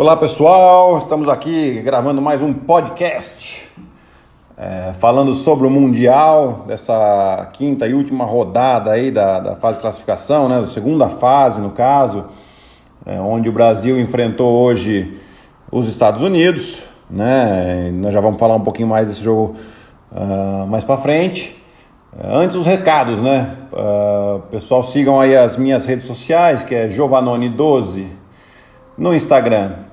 Olá 0.00 0.16
pessoal, 0.16 0.96
estamos 0.98 1.28
aqui 1.28 1.82
gravando 1.82 2.22
mais 2.22 2.40
um 2.40 2.52
podcast 2.52 3.68
é, 4.56 4.92
falando 4.92 5.34
sobre 5.34 5.66
o 5.66 5.70
Mundial 5.70 6.66
dessa 6.68 7.50
quinta 7.52 7.84
e 7.84 7.94
última 7.94 8.24
rodada 8.24 8.92
aí 8.92 9.10
da, 9.10 9.40
da 9.40 9.56
fase 9.56 9.78
de 9.78 9.82
classificação, 9.82 10.48
né, 10.48 10.60
da 10.60 10.68
segunda 10.68 11.08
fase 11.08 11.60
no 11.60 11.70
caso, 11.70 12.26
é, 13.04 13.18
onde 13.18 13.48
o 13.48 13.52
Brasil 13.52 13.98
enfrentou 13.98 14.62
hoje 14.62 15.18
os 15.68 15.88
Estados 15.88 16.22
Unidos, 16.22 16.84
né, 17.10 17.90
nós 17.92 18.14
já 18.14 18.20
vamos 18.20 18.38
falar 18.38 18.54
um 18.54 18.62
pouquinho 18.62 18.86
mais 18.86 19.08
desse 19.08 19.24
jogo 19.24 19.56
uh, 20.12 20.64
mais 20.68 20.84
para 20.84 20.98
frente. 20.98 21.60
Antes 22.22 22.54
os 22.54 22.66
recados, 22.66 23.20
né? 23.20 23.56
Uh, 23.72 24.38
pessoal, 24.42 24.84
sigam 24.84 25.20
aí 25.20 25.36
as 25.36 25.56
minhas 25.56 25.86
redes 25.86 26.06
sociais, 26.06 26.62
que 26.62 26.72
é 26.72 26.86
Giovanoni12 26.86 28.06
no 28.96 29.12
Instagram 29.12 29.87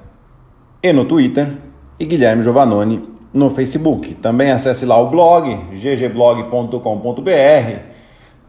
e 0.86 0.94
no 0.94 1.04
Twitter 1.04 1.52
e 2.00 2.06
Guilherme 2.06 2.44
Giovannoni 2.44 3.02
no 3.34 3.50
Facebook. 3.50 4.14
Também 4.14 4.52
acesse 4.52 4.86
lá 4.86 4.96
o 5.02 5.10
blog 5.10 5.52
ggblog.com.br. 5.74 6.80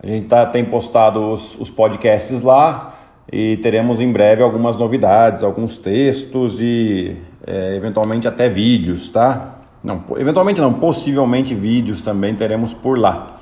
A 0.02 0.06
gente 0.06 0.26
tá, 0.26 0.44
tem 0.44 0.62
postado 0.62 1.32
os, 1.32 1.58
os 1.58 1.70
podcasts 1.70 2.42
lá 2.42 2.94
e 3.32 3.56
teremos 3.56 4.00
em 4.00 4.12
breve 4.12 4.42
algumas 4.42 4.76
novidades, 4.76 5.42
alguns 5.42 5.78
textos 5.78 6.60
e 6.60 7.16
é, 7.46 7.74
eventualmente 7.74 8.28
até 8.28 8.50
vídeos, 8.50 9.08
tá? 9.08 9.60
Não, 9.82 10.04
eventualmente 10.18 10.60
não, 10.60 10.74
possivelmente 10.74 11.54
vídeos 11.54 12.02
também 12.02 12.34
teremos 12.34 12.74
por 12.74 12.98
lá. 12.98 13.38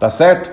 Tá 0.00 0.10
certo? 0.10 0.50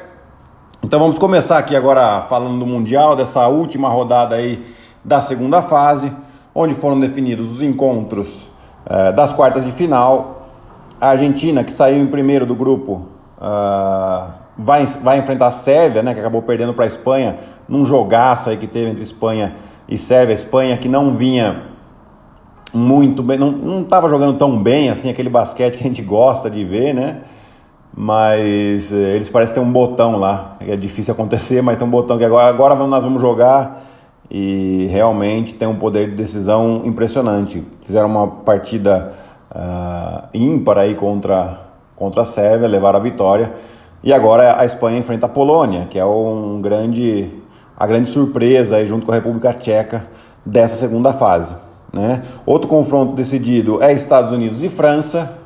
Então 0.83 0.99
vamos 0.99 1.17
começar 1.17 1.57
aqui 1.57 1.75
agora 1.75 2.21
falando 2.29 2.59
do 2.59 2.67
Mundial, 2.67 3.15
dessa 3.15 3.47
última 3.47 3.89
rodada 3.89 4.35
aí 4.35 4.63
da 5.03 5.21
segunda 5.21 5.63
fase 5.63 6.15
onde 6.59 6.73
foram 6.73 6.99
definidos 6.99 7.51
os 7.51 7.61
encontros 7.61 8.49
uh, 8.87 9.13
das 9.15 9.31
quartas 9.31 9.63
de 9.63 9.71
final. 9.71 10.47
A 10.99 11.09
Argentina, 11.09 11.63
que 11.63 11.71
saiu 11.71 12.01
em 12.01 12.07
primeiro 12.07 12.47
do 12.47 12.55
grupo, 12.55 13.05
uh, 13.37 14.33
vai, 14.57 14.83
vai 14.87 15.19
enfrentar 15.19 15.47
a 15.47 15.51
Sérvia, 15.51 16.01
né, 16.01 16.15
que 16.15 16.19
acabou 16.19 16.41
perdendo 16.41 16.73
para 16.73 16.85
a 16.85 16.87
Espanha, 16.87 17.35
num 17.69 17.85
jogaço 17.85 18.49
aí 18.49 18.57
que 18.57 18.65
teve 18.65 18.89
entre 18.89 19.03
Espanha 19.03 19.53
e 19.87 19.99
Sérvia. 19.99 20.33
A 20.33 20.39
Espanha 20.39 20.77
que 20.77 20.89
não 20.89 21.15
vinha 21.15 21.61
muito 22.73 23.21
bem, 23.21 23.37
não 23.37 23.81
estava 23.81 24.09
jogando 24.09 24.35
tão 24.35 24.59
bem 24.59 24.89
assim, 24.89 25.11
aquele 25.11 25.29
basquete 25.29 25.77
que 25.77 25.83
a 25.83 25.87
gente 25.87 26.01
gosta 26.01 26.49
de 26.49 26.65
ver, 26.65 26.91
né? 26.91 27.21
Mas 27.95 28.91
eh, 28.91 29.15
eles 29.15 29.29
parecem 29.29 29.55
ter 29.55 29.61
um 29.61 29.71
botão 29.71 30.17
lá, 30.17 30.57
é 30.59 30.75
difícil 30.75 31.13
acontecer, 31.13 31.61
mas 31.63 31.77
tem 31.77 31.87
um 31.87 31.89
botão 31.89 32.17
que 32.17 32.25
agora, 32.25 32.49
agora 32.49 32.75
nós 32.75 33.03
vamos 33.03 33.21
jogar 33.21 33.81
e 34.29 34.87
realmente 34.91 35.53
tem 35.55 35.67
um 35.67 35.75
poder 35.75 36.09
de 36.09 36.15
decisão 36.15 36.81
impressionante. 36.85 37.63
Fizeram 37.81 38.07
uma 38.07 38.27
partida 38.27 39.13
uh, 39.51 40.27
ímpar 40.33 40.79
aí 40.79 40.95
contra, 40.95 41.61
contra 41.95 42.23
a 42.23 42.25
Sérvia, 42.25 42.67
levaram 42.67 42.99
a 42.99 43.01
vitória. 43.01 43.53
E 44.03 44.13
agora 44.13 44.59
a 44.59 44.65
Espanha 44.65 44.99
enfrenta 44.99 45.25
a 45.25 45.29
Polônia, 45.29 45.87
que 45.89 45.97
é 45.97 46.05
um 46.05 46.61
grande, 46.61 47.29
a 47.75 47.87
grande 47.87 48.09
surpresa 48.09 48.77
aí 48.77 48.87
junto 48.87 49.05
com 49.05 49.11
a 49.11 49.15
República 49.15 49.53
Tcheca 49.53 50.07
dessa 50.45 50.75
segunda 50.75 51.13
fase. 51.13 51.55
Né? 51.91 52.21
Outro 52.45 52.67
confronto 52.67 53.13
decidido 53.13 53.81
é 53.81 53.93
Estados 53.93 54.31
Unidos 54.33 54.61
e 54.61 54.69
França, 54.69 55.37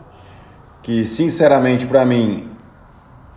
que 0.81 1.05
sinceramente 1.05 1.85
para 1.85 2.03
mim 2.05 2.49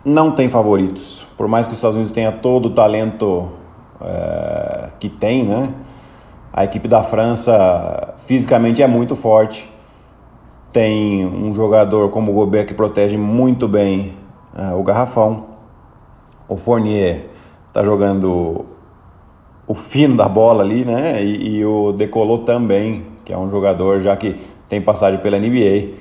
não 0.03 0.31
tem 0.31 0.49
favoritos. 0.49 1.25
Por 1.37 1.47
mais 1.47 1.65
que 1.65 1.71
os 1.71 1.77
Estados 1.77 1.95
Unidos 1.95 2.11
tenha 2.11 2.31
todo 2.31 2.67
o 2.67 2.69
talento 2.71 3.51
é, 4.01 4.89
que 4.99 5.09
tem, 5.09 5.43
né? 5.43 5.73
A 6.51 6.63
equipe 6.63 6.87
da 6.87 7.03
França 7.03 8.13
fisicamente 8.17 8.81
é 8.81 8.87
muito 8.87 9.15
forte. 9.15 9.69
Tem 10.71 11.25
um 11.25 11.53
jogador 11.53 12.09
como 12.09 12.31
o 12.31 12.35
Gobert 12.35 12.65
que 12.65 12.73
protege 12.73 13.17
muito 13.17 13.67
bem 13.67 14.13
é, 14.57 14.73
o 14.73 14.83
garrafão. 14.83 15.45
O 16.47 16.57
Fournier 16.57 17.27
tá 17.73 17.83
jogando 17.83 18.65
o 19.67 19.73
fino 19.73 20.15
da 20.15 20.29
bola 20.29 20.63
ali, 20.63 20.85
né? 20.85 21.23
E, 21.23 21.57
e 21.57 21.65
o 21.65 21.91
Decolou 21.91 22.39
também, 22.39 23.05
que 23.25 23.33
é 23.33 23.37
um 23.37 23.49
jogador 23.49 23.99
já 23.99 24.15
que 24.15 24.35
tem 24.69 24.81
passagem 24.81 25.19
pela 25.19 25.37
NBA 25.37 25.93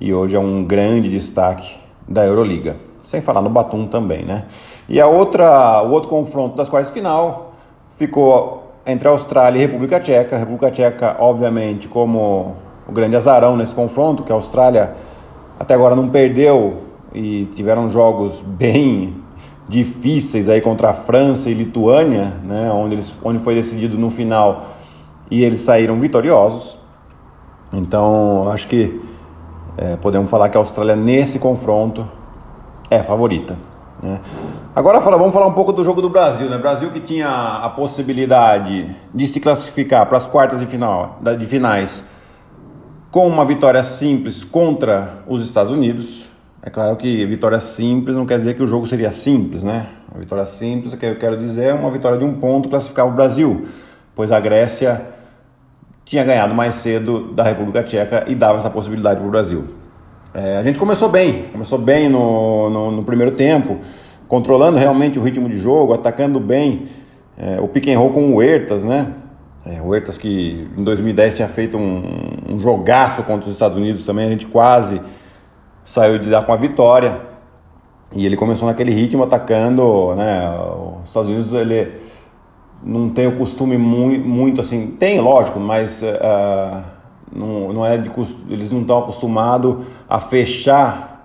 e 0.00 0.14
hoje 0.14 0.36
é 0.36 0.38
um 0.38 0.64
grande 0.64 1.08
destaque 1.08 1.76
da 2.06 2.24
Euroliga. 2.24 2.76
Sem 3.04 3.20
falar 3.20 3.42
no 3.42 3.50
Batum 3.50 3.86
também, 3.86 4.24
né? 4.24 4.46
E 4.88 5.00
a 5.00 5.06
outra, 5.06 5.82
o 5.82 5.90
outro 5.90 6.08
confronto 6.08 6.56
das 6.56 6.68
quartas 6.68 6.88
de 6.88 6.94
final 6.94 7.52
ficou 7.96 8.72
entre 8.86 9.06
Austrália 9.06 9.58
e 9.58 9.60
República 9.60 10.00
Tcheca. 10.00 10.36
A 10.36 10.38
República 10.38 10.70
Tcheca, 10.70 11.16
obviamente, 11.18 11.88
como 11.88 12.56
o 12.86 12.92
grande 12.92 13.14
azarão 13.14 13.56
nesse 13.56 13.74
confronto, 13.74 14.22
que 14.22 14.32
a 14.32 14.34
Austrália 14.34 14.94
até 15.60 15.74
agora 15.74 15.94
não 15.94 16.08
perdeu 16.08 16.84
e 17.12 17.46
tiveram 17.54 17.90
jogos 17.90 18.40
bem 18.40 19.22
difíceis 19.68 20.48
aí 20.48 20.62
contra 20.62 20.88
a 20.88 20.92
França 20.94 21.50
e 21.50 21.54
Lituânia, 21.54 22.32
né, 22.42 22.70
onde, 22.72 22.94
eles, 22.94 23.14
onde 23.22 23.38
foi 23.38 23.54
decidido 23.54 23.98
no 23.98 24.10
final 24.10 24.64
e 25.30 25.44
eles 25.44 25.60
saíram 25.60 25.96
vitoriosos. 26.00 26.78
Então, 27.70 28.50
acho 28.50 28.66
que 28.66 29.02
é, 29.76 29.96
podemos 29.96 30.30
falar 30.30 30.48
que 30.48 30.56
a 30.56 30.60
Austrália 30.60 30.96
nesse 30.96 31.38
confronto 31.38 32.08
é 32.90 33.02
favorita. 33.02 33.58
Né? 34.02 34.18
Agora 34.74 35.00
fala, 35.00 35.16
vamos 35.16 35.32
falar 35.32 35.46
um 35.46 35.52
pouco 35.52 35.72
do 35.72 35.82
jogo 35.82 36.00
do 36.02 36.08
Brasil. 36.08 36.48
Né? 36.48 36.58
Brasil 36.58 36.90
que 36.90 37.00
tinha 37.00 37.28
a 37.28 37.68
possibilidade 37.70 38.94
de 39.12 39.26
se 39.26 39.40
classificar 39.40 40.06
para 40.06 40.16
as 40.16 40.26
quartas 40.26 40.60
de, 40.60 40.66
final, 40.66 41.18
de 41.38 41.46
finais 41.46 42.04
com 43.10 43.26
uma 43.26 43.44
vitória 43.44 43.82
simples 43.82 44.44
contra 44.44 45.24
os 45.26 45.42
Estados 45.42 45.72
Unidos. 45.72 46.26
É 46.62 46.70
claro 46.70 46.96
que 46.96 47.24
vitória 47.24 47.58
simples 47.58 48.14
não 48.14 48.26
quer 48.26 48.38
dizer 48.38 48.54
que 48.54 48.62
o 48.62 48.66
jogo 48.66 48.86
seria 48.86 49.10
simples, 49.10 49.62
né? 49.62 49.88
A 50.14 50.18
vitória 50.18 50.44
simples, 50.44 50.94
que 50.94 51.06
eu 51.06 51.16
quero 51.16 51.36
dizer, 51.36 51.70
é 51.70 51.74
uma 51.74 51.90
vitória 51.90 52.18
de 52.18 52.24
um 52.24 52.34
ponto 52.34 52.68
classificava 52.68 53.08
o 53.08 53.12
Brasil, 53.12 53.66
pois 54.14 54.30
a 54.30 54.38
Grécia 54.38 55.06
tinha 56.04 56.24
ganhado 56.24 56.54
mais 56.54 56.74
cedo 56.74 57.32
da 57.32 57.42
República 57.42 57.82
Tcheca 57.82 58.24
e 58.26 58.34
dava 58.34 58.58
essa 58.58 58.70
possibilidade 58.70 59.18
para 59.18 59.28
o 59.28 59.30
Brasil. 59.30 59.64
É, 60.34 60.58
a 60.58 60.62
gente 60.62 60.78
começou 60.78 61.08
bem, 61.08 61.44
começou 61.52 61.78
bem 61.78 62.08
no, 62.08 62.68
no, 62.70 62.90
no, 62.90 63.04
primeiro 63.04 63.32
tempo, 63.32 63.78
controlando 64.28 64.78
realmente 64.78 65.18
o 65.18 65.22
ritmo 65.22 65.48
de 65.48 65.58
jogo, 65.58 65.94
atacando 65.94 66.38
bem 66.38 66.86
é, 67.36 67.58
o 67.60 67.66
pick 67.66 67.88
and 67.88 67.98
roll 67.98 68.10
com 68.10 68.30
o 68.30 68.36
Huertas, 68.36 68.84
né? 68.84 69.14
É, 69.64 69.80
o 69.80 69.88
Huertas 69.88 70.18
que 70.18 70.68
em 70.76 70.84
2010 70.84 71.34
tinha 71.34 71.48
feito 71.48 71.76
um, 71.76 72.02
um 72.48 72.60
jogaço 72.60 73.22
contra 73.22 73.46
os 73.46 73.52
Estados 73.52 73.78
Unidos 73.78 74.04
também, 74.04 74.26
a 74.26 74.30
gente 74.30 74.46
quase 74.46 75.00
saiu 75.82 76.18
de 76.18 76.28
lá 76.28 76.42
com 76.42 76.52
a 76.52 76.56
vitória. 76.56 77.26
E 78.14 78.24
ele 78.24 78.36
começou 78.36 78.66
naquele 78.66 78.90
ritmo 78.90 79.22
atacando, 79.22 80.14
né? 80.14 80.50
Os 81.02 81.08
Estados 81.08 81.28
Unidos 81.28 81.52
ele 81.52 81.92
não 82.82 83.10
tem 83.10 83.26
o 83.26 83.36
costume 83.36 83.76
muito, 83.76 84.26
muito 84.26 84.60
assim, 84.60 84.88
tem 84.98 85.20
lógico, 85.20 85.58
mas 85.60 86.02
uh, 86.02 86.82
não, 87.30 87.72
não 87.72 87.86
é 87.86 87.98
de, 87.98 88.10
eles 88.48 88.70
não 88.70 88.82
estão 88.82 88.98
acostumados 89.00 89.84
a 90.08 90.18
fechar 90.20 91.18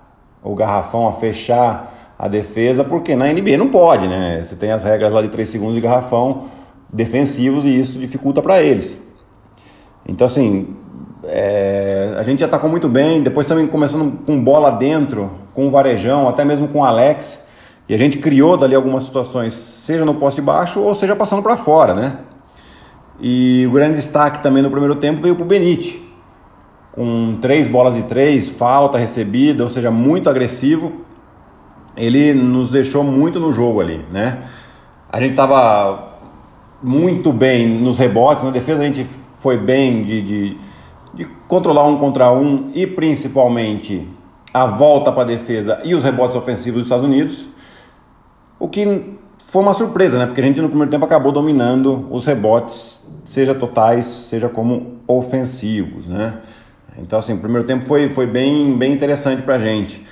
o 0.43 0.55
garrafão, 0.55 1.07
a 1.07 1.13
fechar 1.13 1.93
a 2.17 2.27
defesa, 2.27 2.83
porque 2.83 3.15
na 3.15 3.31
NBA 3.31 3.57
não 3.57 3.69
pode, 3.69 4.07
né? 4.07 4.41
Você 4.43 4.55
tem 4.55 4.71
as 4.71 4.83
regras 4.83 5.11
lá 5.11 5.21
de 5.21 5.29
3 5.29 5.47
segundos 5.49 5.75
de 5.75 5.81
garrafão 5.81 6.45
defensivos 6.91 7.65
e 7.65 7.79
isso 7.79 7.97
dificulta 7.99 8.41
para 8.41 8.61
eles. 8.61 8.99
Então, 10.07 10.27
assim, 10.27 10.67
é, 11.23 12.15
a 12.17 12.23
gente 12.23 12.39
já 12.39 12.45
atacou 12.45 12.69
muito 12.69 12.87
bem, 12.87 13.21
depois 13.21 13.47
também 13.47 13.65
começando 13.67 14.19
com 14.25 14.41
bola 14.43 14.69
dentro, 14.71 15.31
com 15.53 15.67
o 15.67 15.71
Varejão, 15.71 16.27
até 16.27 16.43
mesmo 16.43 16.67
com 16.67 16.79
o 16.79 16.83
Alex, 16.83 17.39
e 17.87 17.95
a 17.95 17.97
gente 17.97 18.17
criou 18.17 18.55
dali 18.57 18.75
algumas 18.75 19.05
situações, 19.05 19.53
seja 19.53 20.05
no 20.05 20.15
poste 20.15 20.41
baixo 20.41 20.79
ou 20.81 20.93
seja 20.93 21.15
passando 21.15 21.41
para 21.41 21.57
fora, 21.57 21.93
né? 21.93 22.17
E 23.19 23.65
o 23.67 23.71
grande 23.71 23.95
destaque 23.95 24.41
também 24.41 24.61
no 24.61 24.69
primeiro 24.69 24.95
tempo 24.95 25.21
veio 25.21 25.35
para 25.35 25.43
o 25.43 25.47
Benite, 25.47 26.01
com 26.91 27.37
três 27.41 27.67
bolas 27.67 27.95
de 27.95 28.03
três, 28.03 28.51
falta 28.51 28.97
recebida, 28.97 29.63
ou 29.63 29.69
seja, 29.69 29.89
muito 29.91 30.29
agressivo. 30.29 31.03
Ele 31.95 32.33
nos 32.33 32.69
deixou 32.69 33.03
muito 33.03 33.39
no 33.39 33.51
jogo 33.51 33.81
ali, 33.81 34.05
né? 34.11 34.43
A 35.11 35.19
gente 35.19 35.31
estava 35.31 36.13
muito 36.81 37.31
bem 37.31 37.67
nos 37.67 37.97
rebotes, 37.97 38.43
na 38.43 38.49
defesa 38.49 38.81
a 38.81 38.85
gente 38.85 39.05
foi 39.39 39.57
bem 39.57 40.03
de, 40.03 40.21
de, 40.21 40.57
de 41.13 41.25
controlar 41.47 41.85
um 41.85 41.97
contra 41.97 42.31
um 42.31 42.71
e 42.73 42.87
principalmente 42.87 44.07
a 44.53 44.65
volta 44.65 45.11
para 45.11 45.23
a 45.23 45.25
defesa 45.25 45.81
e 45.83 45.95
os 45.95 46.03
rebotes 46.03 46.35
ofensivos 46.35 46.79
dos 46.81 46.85
Estados 46.85 47.05
Unidos. 47.05 47.45
O 48.59 48.67
que 48.67 49.17
foi 49.39 49.61
uma 49.61 49.73
surpresa, 49.73 50.17
né? 50.17 50.25
Porque 50.25 50.41
a 50.41 50.43
gente 50.43 50.61
no 50.61 50.67
primeiro 50.67 50.89
tempo 50.89 51.05
acabou 51.05 51.31
dominando 51.31 52.07
os 52.09 52.25
rebotes, 52.25 53.03
seja 53.25 53.53
totais, 53.53 54.05
seja 54.05 54.49
como 54.49 54.99
ofensivos, 55.07 56.07
né? 56.07 56.39
Então, 56.97 57.19
assim, 57.19 57.33
o 57.33 57.37
primeiro 57.37 57.65
tempo 57.65 57.85
foi, 57.85 58.09
foi 58.09 58.27
bem, 58.27 58.77
bem 58.77 58.93
interessante 58.93 59.41
pra 59.41 59.57
gente. 59.57 60.03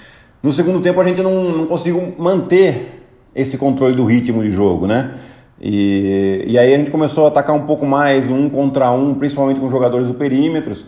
No 0.43 0.51
segundo 0.51 0.81
tempo 0.81 0.99
a 0.99 1.03
gente 1.03 1.21
não, 1.21 1.51
não 1.51 1.65
conseguiu 1.67 2.15
manter 2.17 3.03
esse 3.35 3.57
controle 3.57 3.95
do 3.95 4.03
ritmo 4.05 4.41
de 4.41 4.49
jogo, 4.49 4.87
né? 4.87 5.13
E, 5.61 6.43
e 6.47 6.57
aí 6.57 6.73
a 6.73 6.77
gente 6.77 6.89
começou 6.89 7.25
a 7.25 7.27
atacar 7.27 7.55
um 7.55 7.61
pouco 7.61 7.85
mais 7.85 8.27
um 8.27 8.49
contra 8.49 8.91
um, 8.91 9.13
principalmente 9.13 9.59
com 9.59 9.69
jogadores 9.69 10.07
do 10.07 10.15
perímetros. 10.15 10.85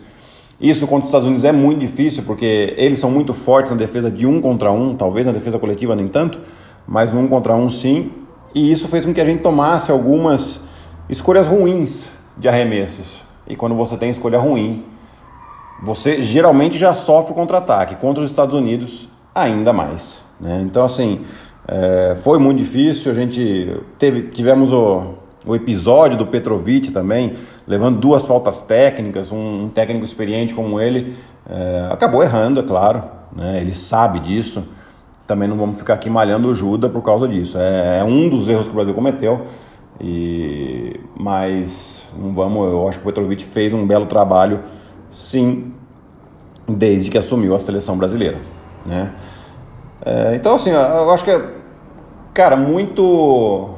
Isso 0.60 0.86
contra 0.88 1.02
os 1.02 1.08
Estados 1.08 1.26
Unidos 1.28 1.44
é 1.44 1.52
muito 1.52 1.78
difícil, 1.78 2.24
porque 2.24 2.74
eles 2.76 2.98
são 2.98 3.10
muito 3.10 3.32
fortes 3.32 3.70
na 3.70 3.76
defesa 3.76 4.10
de 4.10 4.26
um 4.26 4.40
contra 4.40 4.72
um, 4.72 4.96
talvez 4.96 5.24
na 5.24 5.32
defesa 5.32 5.56
coletiva 5.58 5.94
nem 5.94 6.08
tanto, 6.08 6.40
mas 6.86 7.12
no 7.12 7.20
um 7.20 7.28
contra 7.28 7.54
um 7.54 7.70
sim. 7.70 8.10
E 8.52 8.72
isso 8.72 8.88
fez 8.88 9.06
com 9.06 9.14
que 9.14 9.20
a 9.20 9.24
gente 9.24 9.40
tomasse 9.40 9.92
algumas 9.92 10.60
escolhas 11.08 11.46
ruins 11.46 12.08
de 12.36 12.48
arremessos. 12.48 13.22
E 13.46 13.54
quando 13.54 13.76
você 13.76 13.96
tem 13.96 14.10
escolha 14.10 14.38
ruim, 14.38 14.82
você 15.82 16.20
geralmente 16.22 16.76
já 16.76 16.94
sofre 16.94 17.34
contra-ataque. 17.34 17.96
Contra 17.96 18.22
os 18.22 18.30
Estados 18.30 18.54
Unidos, 18.54 19.08
ainda 19.34 19.72
mais. 19.72 20.22
Né? 20.40 20.62
Então, 20.64 20.84
assim, 20.84 21.22
é, 21.66 22.16
foi 22.16 22.38
muito 22.38 22.58
difícil. 22.58 23.10
A 23.10 23.14
gente 23.14 23.80
teve, 23.98 24.22
tivemos 24.28 24.72
o, 24.72 25.14
o 25.46 25.54
episódio 25.54 26.16
do 26.16 26.26
Petrovic 26.26 26.90
também, 26.90 27.34
levando 27.66 27.98
duas 27.98 28.26
faltas 28.26 28.60
técnicas. 28.60 29.32
Um, 29.32 29.64
um 29.64 29.68
técnico 29.68 30.04
experiente 30.04 30.54
como 30.54 30.80
ele 30.80 31.14
é, 31.48 31.88
acabou 31.90 32.22
errando, 32.22 32.60
é 32.60 32.62
claro. 32.62 33.02
Né? 33.34 33.60
Ele 33.60 33.74
sabe 33.74 34.20
disso. 34.20 34.64
Também 35.26 35.48
não 35.48 35.56
vamos 35.56 35.78
ficar 35.78 35.94
aqui 35.94 36.10
malhando 36.10 36.48
o 36.48 36.54
Juda 36.54 36.88
por 36.88 37.02
causa 37.02 37.26
disso. 37.26 37.56
É, 37.58 38.00
é 38.00 38.04
um 38.04 38.28
dos 38.28 38.48
erros 38.48 38.66
que 38.66 38.72
o 38.72 38.74
Brasil 38.74 38.94
cometeu. 38.94 39.42
E, 40.00 41.00
mas 41.16 42.06
não 42.18 42.34
vamos, 42.34 42.66
eu 42.66 42.88
acho 42.88 42.98
que 42.98 43.04
o 43.04 43.06
Petrovic 43.06 43.44
fez 43.44 43.72
um 43.72 43.86
belo 43.86 44.06
trabalho, 44.06 44.60
sim, 45.12 45.72
desde 46.68 47.10
que 47.10 47.18
assumiu 47.18 47.54
a 47.54 47.60
seleção 47.60 47.96
brasileira, 47.96 48.38
né? 48.84 49.12
É, 50.04 50.34
então 50.34 50.56
assim, 50.56 50.70
eu 50.70 51.10
acho 51.10 51.24
que 51.24 51.30
é, 51.30 51.40
cara, 52.32 52.56
muito, 52.56 53.70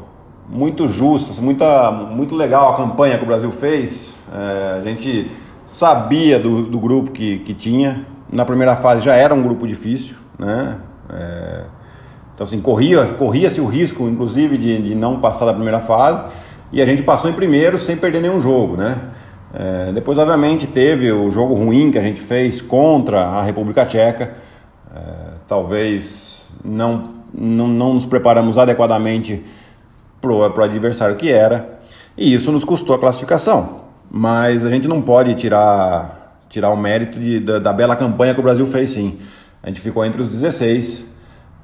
muito 0.49 0.88
justo, 0.88 1.31
assim, 1.31 1.43
muita, 1.43 1.91
muito 1.91 2.35
legal 2.35 2.73
a 2.73 2.76
campanha 2.76 3.19
que 3.19 3.25
o 3.25 3.26
Brasil 3.26 3.50
fez. 3.50 4.14
É, 4.32 4.79
a 4.81 4.82
gente 4.82 5.31
sabia 5.64 6.38
do, 6.38 6.67
do 6.67 6.79
grupo 6.79 7.11
que, 7.11 7.38
que 7.41 7.55
tinha. 7.55 8.06
Na 8.31 8.44
primeira 8.44 8.75
fase 8.76 9.05
já 9.05 9.14
era 9.14 9.32
um 9.35 9.43
grupo 9.43 9.67
difícil, 9.67 10.17
né? 10.38 10.79
É, 11.11 11.64
então, 12.35 12.44
assim, 12.44 12.61
corria-se 12.61 13.14
corria 13.14 13.49
o 13.62 13.67
risco, 13.67 14.06
inclusive, 14.09 14.59
de, 14.59 14.82
de 14.82 14.94
não 14.94 15.20
passar 15.20 15.47
da 15.47 15.55
primeira 15.55 15.81
fase. 15.81 16.23
E 16.73 16.82
a 16.82 16.87
gente 16.87 17.02
passou 17.02 17.31
em 17.31 17.32
primeiro 17.32 17.79
sem 17.79 17.97
perder 17.97 18.20
nenhum 18.20 18.41
jogo, 18.41 18.76
né? 18.76 19.00
É, 19.55 19.93
depois, 19.93 20.19
obviamente, 20.19 20.67
teve 20.67 21.11
o 21.11 21.31
jogo 21.31 21.55
ruim 21.55 21.91
que 21.91 21.99
a 21.99 22.02
gente 22.02 22.20
fez 22.20 22.61
contra 22.61 23.23
a 23.23 23.43
República 23.43 23.87
Tcheca. 23.87 24.35
É, 24.97 25.35
talvez 25.47 26.49
não, 26.65 27.15
não, 27.33 27.69
não 27.69 27.95
nos 27.95 28.07
preparamos 28.07 28.57
adequadamente 28.57 29.45
para 30.21 30.33
o 30.33 30.63
adversário 30.63 31.17
que 31.17 31.31
era. 31.31 31.79
E 32.17 32.33
isso 32.33 32.51
nos 32.51 32.65
custou 32.65 32.97
a 32.97 32.99
classificação. 32.99 33.87
Mas 34.11 34.65
a 34.65 34.71
gente 34.71 34.89
não 34.89 35.03
pode 35.03 35.35
tirar, 35.35 36.45
tirar 36.49 36.71
o 36.71 36.77
mérito 36.77 37.19
de, 37.19 37.41
da, 37.41 37.59
da 37.59 37.73
bela 37.73 37.95
campanha 37.95 38.35
que 38.35 38.41
o 38.41 38.43
Brasil 38.43 38.67
fez, 38.67 38.91
sim. 38.91 39.19
A 39.63 39.69
gente 39.69 39.81
ficou 39.81 40.05
entre 40.05 40.23
os 40.23 40.29
16 40.29 41.07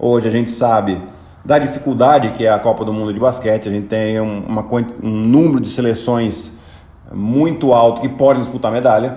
Hoje 0.04 0.26
a 0.26 0.30
gente 0.32 0.50
sabe 0.50 1.00
da 1.44 1.60
dificuldade 1.60 2.32
que 2.32 2.44
é 2.44 2.50
a 2.50 2.58
Copa 2.58 2.84
do 2.84 2.92
Mundo 2.92 3.14
de 3.14 3.20
basquete, 3.20 3.68
a 3.68 3.70
gente 3.70 3.86
tem 3.86 4.20
um, 4.20 4.40
uma, 4.46 4.66
um 5.00 5.10
número 5.10 5.60
de 5.60 5.68
seleções 5.68 6.52
muito 7.12 7.72
alto 7.72 8.00
que 8.00 8.08
podem 8.08 8.42
disputar 8.42 8.72
medalha. 8.72 9.16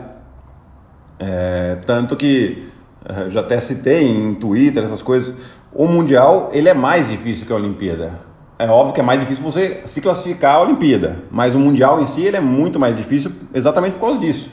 É, 1.17 1.79
tanto 1.87 2.15
que 2.15 2.69
é, 3.07 3.29
já 3.29 3.39
até 3.41 3.59
citei 3.59 4.07
em 4.07 4.33
Twitter 4.33 4.83
essas 4.83 5.01
coisas. 5.01 5.35
O 5.73 5.87
Mundial 5.87 6.49
ele 6.51 6.69
é 6.69 6.73
mais 6.73 7.09
difícil 7.09 7.45
que 7.45 7.53
a 7.53 7.55
Olimpíada. 7.55 8.13
É 8.57 8.67
óbvio 8.67 8.93
que 8.93 9.01
é 9.01 9.03
mais 9.03 9.19
difícil 9.19 9.43
você 9.43 9.81
se 9.85 9.99
classificar 9.99 10.55
à 10.55 10.61
Olimpíada, 10.61 11.23
mas 11.29 11.55
o 11.55 11.59
Mundial 11.59 12.01
em 12.01 12.05
si 12.05 12.21
ele 12.21 12.37
é 12.37 12.41
muito 12.41 12.79
mais 12.79 12.95
difícil 12.95 13.31
exatamente 13.53 13.93
por 13.93 14.01
causa 14.01 14.19
disso. 14.19 14.49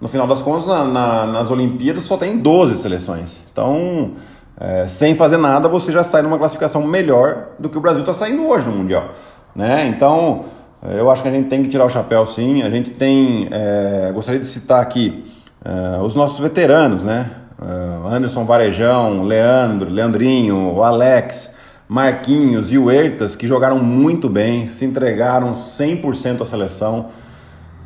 No 0.00 0.08
final 0.08 0.26
das 0.26 0.42
contas, 0.42 0.66
na, 0.66 0.84
na, 0.84 1.26
nas 1.26 1.50
Olimpíadas 1.50 2.02
só 2.02 2.16
tem 2.16 2.38
12 2.38 2.76
seleções. 2.78 3.42
Então, 3.50 4.12
é, 4.60 4.86
sem 4.88 5.14
fazer 5.14 5.36
nada, 5.36 5.68
você 5.68 5.92
já 5.92 6.02
sai 6.02 6.22
numa 6.22 6.36
classificação 6.36 6.82
melhor 6.82 7.50
do 7.58 7.68
que 7.68 7.78
o 7.78 7.80
Brasil 7.80 8.00
está 8.00 8.12
saindo 8.12 8.46
hoje 8.46 8.66
no 8.66 8.72
Mundial. 8.72 9.10
Né? 9.54 9.86
Então, 9.86 10.44
é, 10.82 11.00
eu 11.00 11.10
acho 11.10 11.22
que 11.22 11.28
a 11.28 11.30
gente 11.32 11.48
tem 11.48 11.62
que 11.62 11.68
tirar 11.68 11.84
o 11.84 11.88
chapéu 11.88 12.26
sim. 12.26 12.62
A 12.62 12.68
gente 12.68 12.90
tem. 12.90 13.48
É, 13.50 14.10
gostaria 14.12 14.40
de 14.40 14.46
citar 14.46 14.80
aqui 14.80 15.24
é, 15.64 16.00
os 16.02 16.14
nossos 16.14 16.40
veteranos, 16.40 17.02
né? 17.02 17.30
É, 17.60 18.14
Anderson 18.14 18.44
Varejão, 18.44 19.22
Leandro, 19.22 19.92
Leandrinho, 19.92 20.82
Alex, 20.82 21.50
Marquinhos 21.88 22.72
e 22.72 22.78
o 22.78 22.90
Ertas, 22.90 23.34
que 23.34 23.46
jogaram 23.46 23.78
muito 23.78 24.28
bem, 24.28 24.66
se 24.68 24.84
entregaram 24.84 25.52
100% 25.52 26.42
à 26.42 26.44
seleção. 26.44 27.06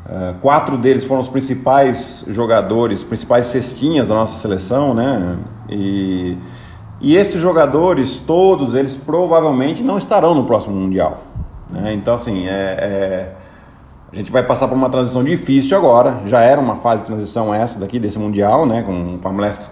Uh, 0.07 0.35
quatro 0.41 0.77
deles 0.79 1.05
foram 1.05 1.21
os 1.21 1.29
principais 1.29 2.25
jogadores, 2.27 3.05
principais 3.05 3.47
cestinhas 3.47 4.09
da 4.09 4.15
nossa 4.15 4.41
seleção, 4.41 4.95
né? 4.95 5.39
E 5.69 6.37
e 7.01 7.17
esses 7.17 7.41
jogadores, 7.41 8.19
todos 8.19 8.75
eles 8.75 8.95
provavelmente 8.95 9.83
não 9.83 9.97
estarão 9.97 10.35
no 10.35 10.45
próximo 10.45 10.77
Mundial. 10.77 11.23
Né? 11.71 11.95
Então, 11.95 12.15
assim, 12.15 12.47
é, 12.47 12.53
é, 12.53 13.33
a 14.13 14.17
gente 14.17 14.33
vai 14.33 14.43
passar 14.43 14.67
por 14.69 14.75
uma 14.75 14.89
transição 14.89 15.23
difícil 15.23 15.77
agora. 15.77 16.21
Já 16.27 16.41
era 16.41 16.61
uma 16.61 16.77
fase 16.77 17.03
de 17.03 17.07
transição 17.07 17.55
essa 17.55 17.79
daqui, 17.79 17.99
desse 17.99 18.19
Mundial, 18.19 18.67
né? 18.67 18.83
com, 18.83 19.19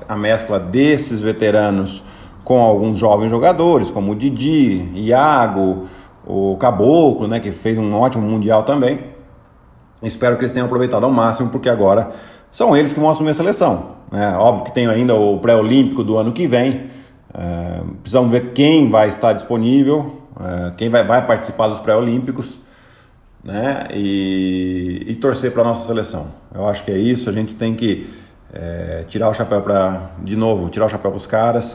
a 0.09 0.17
mescla 0.17 0.61
desses 0.61 1.21
veteranos 1.21 2.03
com 2.45 2.61
alguns 2.61 2.99
jovens 2.99 3.31
jogadores, 3.31 3.91
como 3.91 4.13
o 4.13 4.15
Didi, 4.15 4.89
Iago, 4.95 5.87
o 6.27 6.57
Caboclo, 6.57 7.29
né? 7.29 7.41
que 7.41 7.51
fez 7.51 7.77
um 7.77 7.95
ótimo 7.95 8.27
Mundial 8.27 8.63
também. 8.63 9.01
Espero 10.03 10.37
que 10.37 10.43
eles 10.43 10.53
tenham 10.53 10.67
aproveitado 10.67 11.05
ao 11.05 11.11
máximo, 11.11 11.51
porque 11.51 11.69
agora 11.69 12.11
são 12.51 12.77
eles 12.77 12.93
que 12.93 13.01
vão 13.01 13.11
assumir 13.11 13.31
a 13.31 13.35
seleção. 13.35 13.97
Né? 14.11 14.35
Óbvio 14.37 14.65
que 14.65 14.73
tem 14.73 14.87
ainda 14.87 15.15
o 15.15 15.39
pré-olímpico 15.39 16.05
do 16.05 16.17
ano 16.17 16.33
que 16.33 16.47
vem 16.47 16.89
é, 17.35 17.83
precisamos 18.01 18.31
ver 18.31 18.53
quem 18.53 18.91
vai 18.91 19.09
estar 19.09 19.33
disponível, 19.33 20.23
é, 20.41 20.73
quem 20.77 20.89
vai, 20.89 21.05
vai 21.05 21.27
participar 21.27 21.69
dos 21.69 21.79
pré-olímpicos, 21.81 22.59
né? 23.49 23.89
E, 23.95 25.05
e 25.09 25.15
torcer 25.15 25.53
para 25.53 25.63
a 25.63 25.65
nossa 25.65 25.87
seleção. 25.87 26.27
Eu 26.55 26.69
acho 26.69 26.85
que 26.85 26.91
é 26.91 26.99
isso. 26.99 27.29
A 27.29 27.33
gente 27.33 27.57
tem 27.57 27.75
que 27.75 28.09
é, 28.53 29.05
tirar 29.09 29.29
o 29.31 29.35
chapéu 29.35 29.63
para, 29.63 30.11
de 30.23 30.37
novo, 30.37 30.69
tirar 30.69 30.87
o 30.87 30.89
chapéu 30.89 31.11
para 31.11 31.19
os 31.19 31.27
caras. 31.27 31.75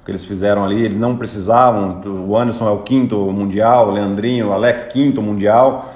O 0.00 0.04
que 0.04 0.10
eles 0.12 0.24
fizeram 0.24 0.64
ali, 0.64 0.82
eles 0.82 0.96
não 0.96 1.16
precisavam. 1.16 2.00
O 2.26 2.36
Anderson 2.36 2.68
é 2.68 2.70
o 2.70 2.78
quinto 2.78 3.16
mundial, 3.32 3.88
o 3.88 3.90
Leandrinho, 3.90 4.48
o 4.48 4.52
Alex, 4.52 4.84
quinto 4.84 5.20
mundial. 5.20 5.92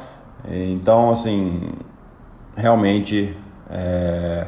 Então, 0.50 1.12
assim, 1.12 1.70
realmente 2.56 3.34
é, 3.70 4.46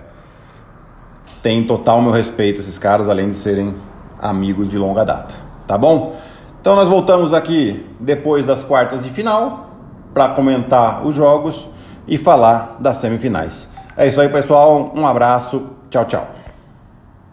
tem 1.42 1.64
total 1.64 2.02
meu 2.02 2.10
respeito 2.10 2.58
esses 2.58 2.78
caras, 2.78 3.08
além 3.08 3.28
de 3.28 3.34
serem 3.34 3.74
amigos 4.20 4.68
de 4.68 4.76
longa 4.76 5.04
data, 5.04 5.34
tá 5.66 5.78
bom? 5.78 6.16
Então 6.60 6.74
nós 6.74 6.88
voltamos 6.88 7.32
aqui 7.32 7.86
depois 8.00 8.44
das 8.44 8.62
quartas 8.62 9.04
de 9.04 9.10
final 9.10 9.63
para 10.14 10.28
comentar 10.28 11.04
os 11.04 11.14
jogos 11.14 11.68
e 12.06 12.16
falar 12.16 12.76
das 12.78 12.98
semifinais. 12.98 13.68
É 13.96 14.06
isso 14.06 14.20
aí, 14.20 14.28
pessoal. 14.28 14.92
Um 14.94 15.06
abraço. 15.06 15.70
Tchau, 15.90 16.04
tchau. 16.04 16.43